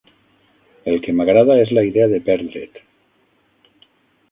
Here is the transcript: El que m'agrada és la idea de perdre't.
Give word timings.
El 0.93 0.97
que 1.07 1.13
m'agrada 1.17 1.59
és 1.65 1.75
la 1.79 1.85
idea 1.91 2.09
de 2.15 2.23
perdre't. 2.31 2.83